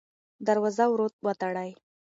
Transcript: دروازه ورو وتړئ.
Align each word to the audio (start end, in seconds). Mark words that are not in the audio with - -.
دروازه 0.47 0.85
ورو 0.89 1.07
وتړئ. 1.25 1.69